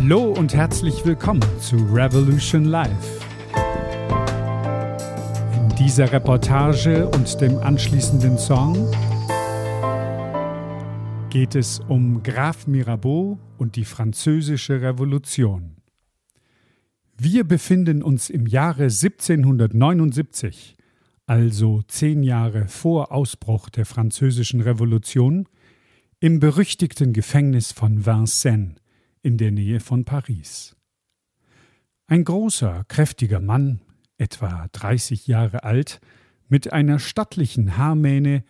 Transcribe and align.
Hallo 0.00 0.32
und 0.32 0.54
herzlich 0.54 1.04
willkommen 1.04 1.42
zu 1.60 1.76
Revolution 1.76 2.64
Live. 2.64 3.26
In 5.52 5.68
dieser 5.76 6.12
Reportage 6.12 7.08
und 7.08 7.40
dem 7.40 7.58
anschließenden 7.58 8.38
Song 8.38 8.88
geht 11.30 11.56
es 11.56 11.80
um 11.88 12.22
Graf 12.22 12.68
Mirabeau 12.68 13.38
und 13.58 13.74
die 13.74 13.84
französische 13.84 14.80
Revolution. 14.80 15.78
Wir 17.16 17.42
befinden 17.42 18.02
uns 18.02 18.30
im 18.30 18.46
Jahre 18.46 18.84
1779, 18.84 20.76
also 21.26 21.82
zehn 21.88 22.22
Jahre 22.22 22.68
vor 22.68 23.10
Ausbruch 23.10 23.68
der 23.68 23.84
französischen 23.84 24.60
Revolution, 24.60 25.48
im 26.20 26.38
berüchtigten 26.38 27.12
Gefängnis 27.12 27.72
von 27.72 28.06
Vincennes 28.06 28.76
in 29.28 29.36
der 29.36 29.50
Nähe 29.50 29.78
von 29.78 30.06
Paris. 30.06 30.74
Ein 32.06 32.24
großer, 32.24 32.84
kräftiger 32.88 33.40
Mann, 33.40 33.82
etwa 34.16 34.68
30 34.72 35.26
Jahre 35.26 35.64
alt, 35.64 36.00
mit 36.48 36.72
einer 36.72 36.98
stattlichen 36.98 37.76
Haarmähne, 37.76 38.42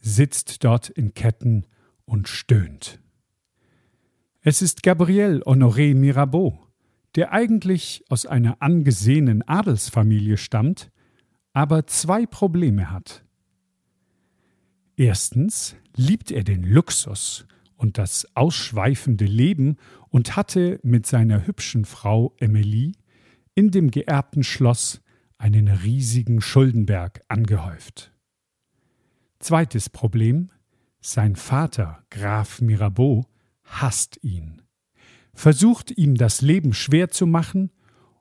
sitzt 0.00 0.64
dort 0.64 0.88
in 0.90 1.14
Ketten 1.14 1.66
und 2.04 2.26
stöhnt. 2.26 2.98
Es 4.40 4.60
ist 4.60 4.82
Gabriel 4.82 5.40
Honoré 5.44 5.94
Mirabeau, 5.94 6.58
der 7.14 7.30
eigentlich 7.30 8.02
aus 8.08 8.26
einer 8.26 8.60
angesehenen 8.60 9.42
Adelsfamilie 9.46 10.36
stammt, 10.36 10.90
aber 11.52 11.86
zwei 11.86 12.26
Probleme 12.26 12.90
hat. 12.90 13.24
Erstens 14.96 15.76
liebt 15.94 16.32
er 16.32 16.42
den 16.42 16.64
Luxus 16.64 17.46
und 17.76 17.98
das 17.98 18.26
ausschweifende 18.34 19.24
Leben 19.24 19.76
und 20.08 20.36
hatte 20.36 20.80
mit 20.82 21.06
seiner 21.06 21.46
hübschen 21.46 21.84
Frau 21.84 22.34
Emilie 22.38 22.92
in 23.54 23.70
dem 23.70 23.90
geerbten 23.90 24.44
Schloss 24.44 25.00
einen 25.38 25.68
riesigen 25.68 26.40
Schuldenberg 26.40 27.20
angehäuft. 27.28 28.12
Zweites 29.38 29.90
Problem 29.90 30.50
sein 31.00 31.36
Vater, 31.36 32.04
Graf 32.10 32.60
Mirabeau, 32.60 33.26
hasst 33.62 34.18
ihn 34.22 34.62
versucht 35.34 35.90
ihm 35.96 36.14
das 36.14 36.40
Leben 36.40 36.72
schwer 36.72 37.10
zu 37.10 37.26
machen 37.26 37.70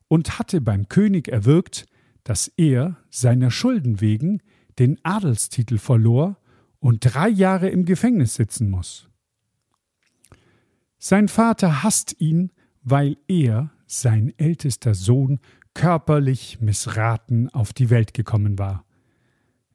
und 0.08 0.40
hatte 0.40 0.60
beim 0.60 0.90
König 0.90 1.28
erwirkt, 1.28 1.86
dass 2.24 2.48
er 2.58 2.98
seiner 3.10 3.52
Schulden 3.52 4.02
wegen 4.02 4.42
den 4.80 5.00
Adelstitel 5.04 5.78
verlor 5.78 6.38
und 6.80 7.00
drei 7.02 7.30
Jahre 7.30 7.70
im 7.70 7.86
Gefängnis 7.86 8.36
sitzen 8.36 8.70
muss. 8.70 9.08
Sein 11.06 11.28
Vater 11.28 11.84
hasst 11.84 12.22
ihn, 12.22 12.54
weil 12.82 13.18
er, 13.28 13.72
sein 13.88 14.32
ältester 14.38 14.94
Sohn, 14.94 15.42
körperlich 15.74 16.62
missraten 16.62 17.50
auf 17.50 17.74
die 17.74 17.90
Welt 17.90 18.14
gekommen 18.14 18.58
war. 18.58 18.86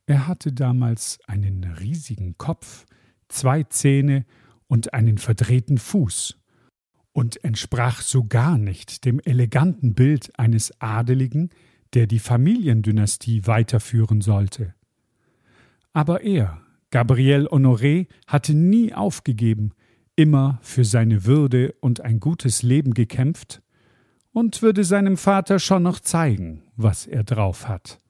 Er 0.07 0.27
hatte 0.27 0.55
damals 0.55 1.19
einen 1.27 1.65
riesigen 1.65 2.39
Kopf, 2.39 2.87
zwei 3.29 3.63
Zähne 3.65 4.25
und 4.69 4.95
einen 4.95 5.19
verdrehten 5.19 5.77
Fuß 5.77 6.39
und 7.13 7.45
entsprach 7.45 8.01
so 8.01 8.25
gar 8.25 8.57
nicht 8.57 9.05
dem 9.05 9.21
eleganten 9.21 9.93
Bild 9.93 10.31
eines 10.39 10.81
Adeligen, 10.81 11.51
der 11.93 12.07
die 12.07 12.21
Familiendynastie 12.21 13.47
weiterführen 13.47 14.23
sollte. 14.23 14.75
Aber 15.93 16.23
er, 16.23 16.63
Gabriel 16.91 17.49
Honoré, 17.49 18.07
hatte 18.27 18.55
nie 18.55 18.95
aufgegeben, 18.95 19.75
immer 20.19 20.59
für 20.63 20.85
seine 20.85 21.27
Würde 21.27 21.77
und 21.81 22.01
ein 22.01 22.19
gutes 22.19 22.65
Leben 22.65 22.93
gekämpft 22.93 23.63
und 24.33 24.63
würde 24.63 24.83
seinem 24.83 25.17
Vater 25.17 25.61
schon 25.61 25.85
noch 25.85 26.01
zeigen, 26.01 26.65
was 26.75 27.07
er 27.07 27.23
drauf 27.23 27.69
hat. 27.69 28.01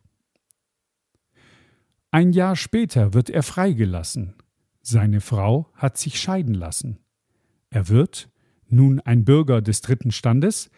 Ein 2.10 2.32
Jahr 2.32 2.56
später 2.56 3.12
wird 3.12 3.28
er 3.28 3.42
freigelassen. 3.42 4.32
Seine 4.80 5.20
Frau 5.20 5.68
hat 5.74 5.98
sich 5.98 6.18
scheiden 6.18 6.54
lassen. 6.54 6.98
Er 7.68 7.90
wird, 7.90 8.30
nun 8.68 9.00
ein 9.00 9.26
Bürger 9.26 9.60
des 9.60 9.82
dritten 9.82 10.10
Standes, 10.10 10.70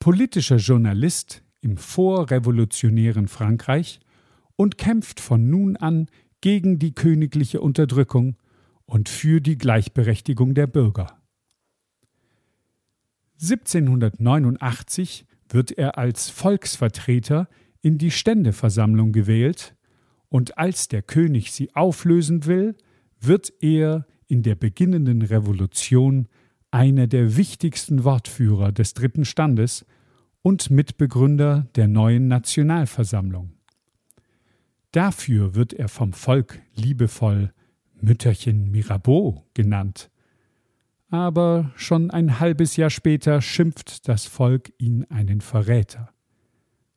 politischer 0.00 0.56
Journalist 0.56 1.44
im 1.60 1.76
vorrevolutionären 1.76 3.28
Frankreich 3.28 4.00
und 4.56 4.78
kämpft 4.78 5.20
von 5.20 5.48
nun 5.48 5.76
an 5.76 6.08
gegen 6.40 6.80
die 6.80 6.92
königliche 6.92 7.60
Unterdrückung 7.60 8.36
und 8.92 9.08
für 9.08 9.40
die 9.40 9.56
Gleichberechtigung 9.56 10.52
der 10.52 10.66
Bürger. 10.66 11.18
1789 13.40 15.24
wird 15.48 15.72
er 15.72 15.96
als 15.96 16.28
Volksvertreter 16.28 17.48
in 17.80 17.96
die 17.96 18.10
Ständeversammlung 18.10 19.12
gewählt, 19.12 19.74
und 20.28 20.58
als 20.58 20.88
der 20.88 21.00
König 21.00 21.52
sie 21.52 21.74
auflösen 21.74 22.44
will, 22.44 22.76
wird 23.18 23.50
er 23.60 24.06
in 24.26 24.42
der 24.42 24.56
beginnenden 24.56 25.22
Revolution 25.22 26.28
einer 26.70 27.06
der 27.06 27.38
wichtigsten 27.38 28.04
Wortführer 28.04 28.72
des 28.72 28.92
dritten 28.92 29.24
Standes 29.24 29.86
und 30.42 30.70
Mitbegründer 30.70 31.66
der 31.76 31.88
neuen 31.88 32.28
Nationalversammlung. 32.28 33.54
Dafür 34.90 35.54
wird 35.54 35.72
er 35.72 35.88
vom 35.88 36.12
Volk 36.12 36.60
liebevoll 36.74 37.54
Mütterchen 38.02 38.70
Mirabeau 38.70 39.46
genannt. 39.54 40.10
Aber 41.08 41.70
schon 41.76 42.10
ein 42.10 42.40
halbes 42.40 42.76
Jahr 42.76 42.90
später 42.90 43.40
schimpft 43.40 44.08
das 44.08 44.26
Volk 44.26 44.72
ihn 44.78 45.04
einen 45.04 45.40
Verräter. 45.40 46.12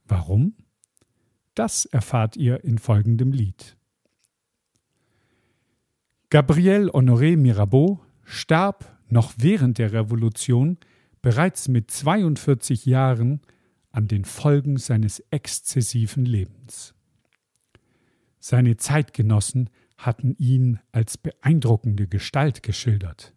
Warum? 0.08 0.56
Das 1.54 1.86
erfahrt 1.86 2.36
ihr 2.36 2.64
in 2.64 2.78
folgendem 2.78 3.32
Lied. 3.32 3.78
Gabriel 6.30 6.90
Honoré 6.90 7.38
Mirabeau 7.38 8.02
starb 8.24 8.92
noch 9.08 9.34
während 9.38 9.78
der 9.78 9.94
Revolution, 9.94 10.78
bereits 11.22 11.68
mit 11.68 11.92
42 11.92 12.86
Jahren, 12.86 13.42
an 13.92 14.08
den 14.08 14.26
Folgen 14.26 14.78
seines 14.78 15.22
exzessiven 15.32 16.26
Lebens. 16.26 16.94
Seine 18.40 18.76
Zeitgenossen 18.78 19.70
hatten 19.98 20.36
ihn 20.38 20.80
als 20.92 21.18
beeindruckende 21.18 22.08
Gestalt 22.08 22.64
geschildert. 22.64 23.34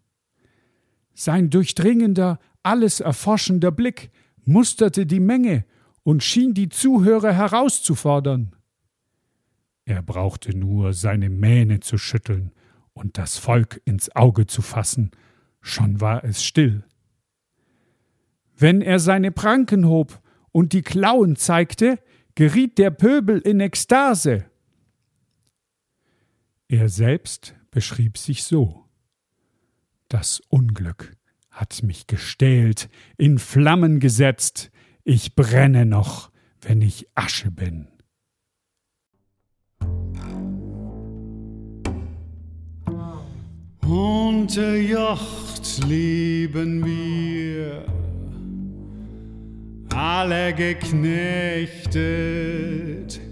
Sein 1.15 1.51
durchdringender, 1.51 2.39
alles 2.63 3.01
erforschender 3.01 3.71
Blick 3.71 4.11
musterte 4.45 5.07
die 5.07 5.21
Menge 5.21 5.65
und 6.03 6.23
schien 6.23 6.55
die 6.55 6.69
Zuhörer 6.69 7.33
herauszufordern. 7.33 8.55
Er 9.85 10.03
brauchte 10.03 10.57
nur 10.57 10.93
seine 10.93 11.31
Mähne 11.31 11.81
zu 11.81 11.99
schütteln 11.99 12.53
und 12.93 13.19
das 13.19 13.39
Volk 13.39 13.81
ins 13.85 14.15
Auge 14.15 14.47
zu 14.47 14.63
fassen, 14.63 15.11
schon 15.61 16.01
war 16.01 16.25
es 16.25 16.45
still. 16.45 16.85
Wenn 18.57 18.81
er 18.83 18.99
seine 18.99 19.31
Pranken 19.31 19.87
hob 19.87 20.21
und 20.51 20.73
die 20.73 20.83
Klauen 20.83 21.37
zeigte, 21.37 21.99
geriet 22.35 22.79
der 22.79 22.91
Pöbel 22.91 23.39
in 23.39 23.61
Ekstase. 23.61 24.48
Er 26.71 26.91
selbst 26.91 27.55
beschrieb 27.71 28.19
sich 28.19 28.45
so. 28.45 28.85
Das 30.09 30.43
Unglück 30.51 31.17
hat 31.51 31.83
mich 31.83 32.07
gestählt, 32.07 32.91
in 33.17 33.39
Flammen 33.39 34.01
gesetzt, 34.01 34.71
ich 35.03 35.35
brenne 35.35 35.87
noch, 35.87 36.31
wenn 36.61 36.83
ich 36.83 37.07
Asche 37.15 37.51
bin. 37.51 37.89
Unterjocht 43.81 45.87
leben 45.87 46.85
wir, 46.85 47.87
alle 49.95 50.53
geknechtet, 50.53 53.23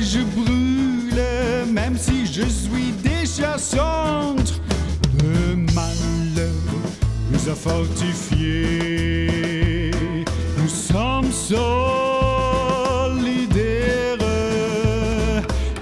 je 0.02 0.20
brûle, 0.36 1.24
même 1.72 1.98
si 1.98 2.26
je 2.26 2.44
suis 2.44 2.92
déjà 3.04 3.58
centre. 3.58 4.62
Le 5.22 5.56
mal 5.56 5.98
nous 7.32 7.50
a 7.50 7.56
fortifiés. 7.56 9.32
Nous 10.58 10.70
sommes 10.70 11.32
solidaires. 11.32 11.64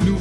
Nous 0.06 0.19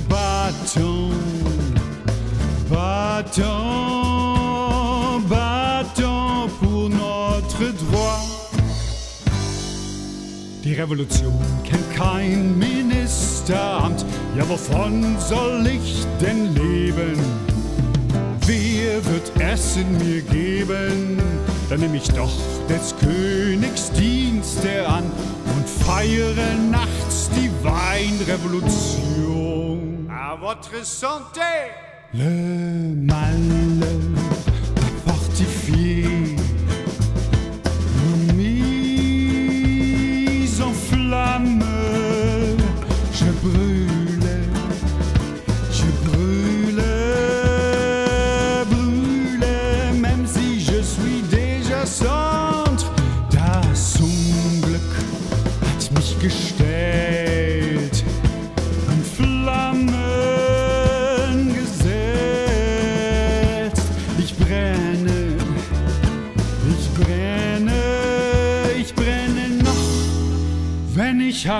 Die 10.70 10.76
Revolution 10.76 11.34
kennt 11.64 11.96
kein 11.96 12.56
Ministeramt. 12.56 14.04
Ja, 14.36 14.48
wovon 14.48 15.18
soll 15.18 15.66
ich 15.66 16.06
denn 16.20 16.54
leben? 16.54 17.18
Wer 18.46 19.04
wird 19.04 19.32
Essen 19.40 19.98
mir 19.98 20.22
geben? 20.22 21.18
Dann 21.68 21.80
nehme 21.80 21.96
ich 21.96 22.08
doch 22.12 22.30
des 22.68 22.94
Königs 23.00 23.90
Dienste 23.90 24.86
an 24.86 25.02
und 25.56 25.68
feiere 25.68 26.54
nachts 26.70 27.28
die 27.34 27.50
Weinrevolution. 27.64 30.08
À 30.08 30.36
votre 30.40 30.84
santé! 30.84 31.72
Le 32.12 32.94
malheur 32.94 33.59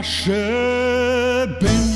ich 0.03 0.25
brenne 1.59 1.90